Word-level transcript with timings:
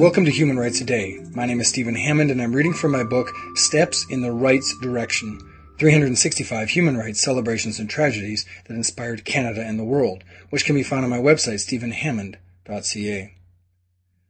Welcome 0.00 0.24
to 0.24 0.30
Human 0.30 0.56
Rights 0.56 0.78
Today. 0.78 1.18
My 1.34 1.46
name 1.46 1.60
is 1.60 1.66
Stephen 1.66 1.96
Hammond 1.96 2.30
and 2.30 2.40
I'm 2.40 2.54
reading 2.54 2.72
from 2.72 2.92
my 2.92 3.02
book 3.02 3.32
Steps 3.56 4.06
in 4.08 4.22
the 4.22 4.30
Rights 4.30 4.78
Direction 4.80 5.40
365 5.80 6.70
Human 6.70 6.96
Rights 6.96 7.20
Celebrations 7.20 7.80
and 7.80 7.90
Tragedies 7.90 8.46
that 8.68 8.74
Inspired 8.74 9.24
Canada 9.24 9.64
and 9.66 9.80
the 9.80 9.84
World, 9.84 10.22
which 10.50 10.64
can 10.64 10.76
be 10.76 10.84
found 10.84 11.02
on 11.02 11.10
my 11.10 11.18
website 11.18 11.58
stephenhammond.ca. 11.58 13.34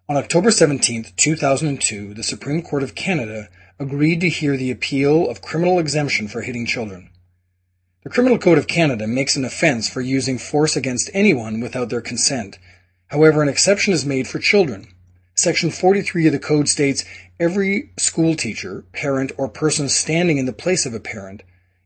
On 0.08 0.16
October 0.16 0.50
17, 0.50 1.08
2002, 1.14 2.14
the 2.14 2.22
Supreme 2.22 2.62
Court 2.62 2.82
of 2.82 2.94
Canada 2.94 3.50
agreed 3.78 4.22
to 4.22 4.30
hear 4.30 4.56
the 4.56 4.70
appeal 4.70 5.28
of 5.28 5.42
criminal 5.42 5.78
exemption 5.78 6.26
for 6.26 6.40
hitting 6.40 6.64
children. 6.64 7.10
The 8.02 8.08
Criminal 8.08 8.38
Code 8.38 8.56
of 8.56 8.66
Canada 8.66 9.06
makes 9.06 9.36
an 9.36 9.44
offense 9.44 9.86
for 9.86 10.00
using 10.00 10.38
force 10.38 10.74
against 10.74 11.10
anyone 11.12 11.60
without 11.60 11.90
their 11.90 12.00
consent. 12.00 12.58
However, 13.08 13.42
an 13.42 13.48
exception 13.50 13.92
is 13.92 14.06
made 14.06 14.26
for 14.26 14.38
children. 14.38 14.88
Section 15.34 15.70
43 15.70 16.28
of 16.28 16.32
the 16.32 16.38
code 16.38 16.66
states 16.66 17.04
every 17.38 17.90
school 17.98 18.36
teacher, 18.36 18.86
parent, 18.94 19.32
or 19.36 19.50
person 19.50 19.90
standing 19.90 20.38
in 20.38 20.46
the 20.46 20.54
place 20.54 20.86
of 20.86 20.94
a 20.94 21.00
parent 21.00 21.42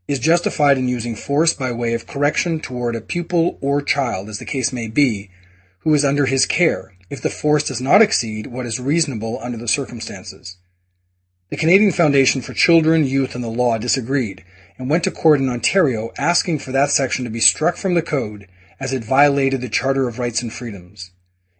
is 0.07 0.19
justified 0.19 0.77
in 0.77 0.87
using 0.87 1.17
force 1.17 1.51
by 1.51 1.73
way 1.73 1.93
of 1.93 2.07
correction 2.07 2.61
toward 2.61 2.95
a 2.95 3.01
pupil 3.01 3.57
or 3.59 3.81
child, 3.81 4.29
as 4.29 4.39
the 4.39 4.45
case 4.45 4.71
may 4.71 4.87
be, 4.87 5.29
who 5.79 5.93
is 5.93 6.05
under 6.05 6.27
his 6.27 6.45
care, 6.45 6.93
if 7.09 7.21
the 7.21 7.29
force 7.29 7.65
does 7.65 7.81
not 7.81 8.01
exceed 8.01 8.47
what 8.47 8.65
is 8.65 8.79
reasonable 8.79 9.37
under 9.41 9.57
the 9.57 9.67
circumstances. 9.67 10.55
The 11.49 11.57
Canadian 11.57 11.91
Foundation 11.91 12.41
for 12.41 12.53
Children, 12.53 13.05
Youth, 13.05 13.35
and 13.35 13.43
the 13.43 13.49
Law 13.49 13.77
disagreed 13.77 14.45
and 14.77 14.89
went 14.89 15.03
to 15.03 15.11
court 15.11 15.39
in 15.39 15.49
Ontario 15.49 16.11
asking 16.17 16.59
for 16.59 16.71
that 16.71 16.89
section 16.89 17.23
to 17.23 17.31
be 17.31 17.39
struck 17.39 17.77
from 17.77 17.93
the 17.93 18.01
code 18.01 18.47
as 18.79 18.93
it 18.93 19.03
violated 19.03 19.61
the 19.61 19.69
Charter 19.69 20.07
of 20.07 20.19
Rights 20.19 20.41
and 20.41 20.51
Freedoms. 20.51 21.11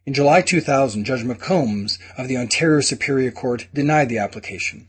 In 0.06 0.14
July 0.14 0.42
2000, 0.42 1.06
Judge 1.06 1.24
McCombs 1.24 1.98
of 2.18 2.28
the 2.28 2.38
Ontario 2.38 2.82
Superior 2.82 3.32
Court 3.32 3.68
denied 3.74 4.10
the 4.10 4.20
application. 4.20 4.88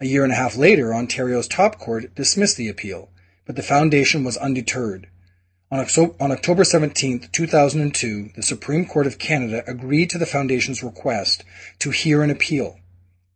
A 0.00 0.06
year 0.06 0.24
and 0.24 0.32
a 0.32 0.36
half 0.36 0.56
later, 0.56 0.94
Ontario's 0.94 1.48
top 1.48 1.78
court 1.78 2.14
dismissed 2.14 2.56
the 2.56 2.68
appeal, 2.68 3.10
but 3.46 3.56
the 3.56 3.62
Foundation 3.62 4.24
was 4.24 4.36
undeterred. 4.36 5.08
On, 5.70 5.80
October 5.80 6.64
17, 6.64 7.28
2002, 7.30 8.30
the 8.34 8.42
Supreme 8.42 8.86
Court 8.86 9.06
of 9.06 9.18
Canada 9.18 9.62
agreed 9.66 10.08
to 10.10 10.18
the 10.18 10.24
Foundation's 10.24 10.82
request 10.82 11.44
to 11.80 11.90
hear 11.90 12.22
an 12.22 12.30
appeal. 12.30 12.78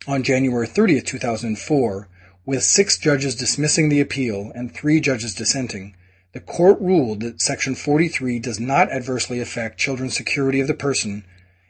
On 0.09 0.23
January 0.23 0.67
30, 0.67 1.03
2004, 1.03 2.09
with 2.45 2.63
six 2.65 2.99
judges 2.99 3.35
dismissing 3.35 3.89
the 3.89 4.01
appeal 4.01 4.51
and 4.55 4.73
three 4.73 5.01
judges 5.01 5.35
dissenting, 5.35 5.95
the 6.33 6.41
court 6.41 6.81
ruled 6.81 7.21
that 7.21 7.41
Section 7.41 7.75
43 7.75 8.39
does 8.39 8.59
not 8.59 8.91
adversely 8.91 9.39
affect 9.39 9.79
children's 9.79 10.17
security 10.17 10.61
of 10.61 10.67
the 10.67 10.75
person 10.75 11.25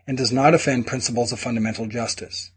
and 0.07 0.17
does 0.17 0.33
not 0.33 0.55
offend 0.55 0.87
principles 0.87 1.33
of 1.33 1.41
fundamental 1.41 1.87
justice. 1.87 2.51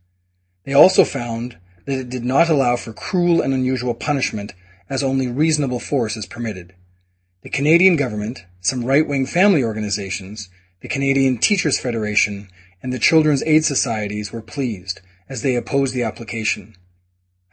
They 0.64 0.74
also 0.74 1.04
found 1.04 1.58
that 1.86 2.00
it 2.00 2.10
did 2.10 2.24
not 2.24 2.50
allow 2.50 2.76
for 2.76 2.94
cruel 2.94 3.42
and 3.42 3.54
unusual 3.54 3.94
punishment 3.94 4.54
as 4.90 5.04
only 5.04 5.28
reasonable 5.28 5.80
force 5.80 6.16
is 6.16 6.26
permitted. 6.26 6.74
The 7.42 7.50
Canadian 7.50 7.96
government, 7.96 8.46
some 8.62 8.86
right-wing 8.86 9.26
family 9.26 9.64
organizations, 9.64 10.50
the 10.82 10.88
Canadian 10.88 11.38
Teachers 11.38 11.80
Federation, 11.80 12.50
and 12.82 12.94
the 12.94 13.00
Children's 13.00 13.44
Aid 13.44 13.66
Societies 13.66 14.32
were 14.32 14.42
pleased 14.42 15.02
as 15.28 15.42
they 15.42 15.56
opposed 15.56 15.94
the 15.94 16.04
application. 16.04 16.76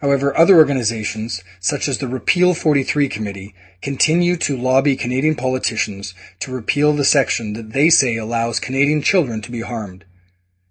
However, 0.03 0.37
other 0.37 0.57
organizations, 0.57 1.45
such 1.61 1.87
as 1.87 1.99
the 1.99 2.09
Repeal 2.09 2.55
43 2.55 3.09
Committee, 3.09 3.55
continue 3.81 4.37
to 4.39 4.57
lobby 4.57 4.97
Canadian 4.97 5.37
politicians 5.37 6.13
to 6.41 6.51
repeal 6.51 6.93
the 6.93 7.05
section 7.05 7.53
that 7.53 7.73
they 7.73 7.89
say 7.89 8.17
allows 8.17 8.59
Canadian 8.59 9.01
children 9.03 9.41
to 9.43 9.53
be 9.53 9.61
harmed. 9.61 10.05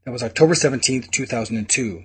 That 0.04 0.12
was 0.12 0.22
October 0.22 0.54
17, 0.54 1.04
2002. 1.04 2.04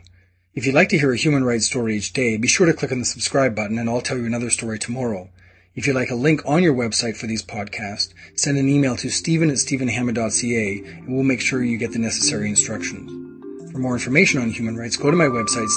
If 0.54 0.66
you'd 0.66 0.74
like 0.76 0.88
to 0.90 0.98
hear 0.98 1.12
a 1.12 1.16
human 1.16 1.42
rights 1.42 1.66
story 1.66 1.96
each 1.96 2.12
day, 2.12 2.36
be 2.36 2.46
sure 2.46 2.66
to 2.66 2.72
click 2.72 2.92
on 2.92 3.00
the 3.00 3.04
subscribe 3.04 3.56
button 3.56 3.76
and 3.76 3.90
I'll 3.90 4.00
tell 4.00 4.16
you 4.16 4.24
another 4.24 4.48
story 4.48 4.78
tomorrow. 4.78 5.28
If 5.74 5.88
you'd 5.88 5.96
like 5.96 6.10
a 6.10 6.14
link 6.14 6.42
on 6.46 6.62
your 6.62 6.74
website 6.74 7.16
for 7.16 7.26
these 7.26 7.42
podcasts, 7.42 8.14
send 8.36 8.56
an 8.56 8.68
email 8.68 8.94
to 8.96 9.10
stephen 9.10 9.50
at 9.50 9.58
stephenhammond.ca 9.58 10.82
and 10.86 11.08
we'll 11.08 11.24
make 11.24 11.40
sure 11.40 11.62
you 11.64 11.76
get 11.76 11.92
the 11.92 11.98
necessary 11.98 12.48
instructions. 12.48 13.72
For 13.72 13.78
more 13.78 13.94
information 13.94 14.40
on 14.40 14.50
human 14.50 14.76
rights, 14.76 14.96
go 14.96 15.10
to 15.10 15.16
my 15.16 15.26
website, 15.26 15.68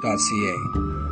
stephenhammond.ca. 0.00 1.05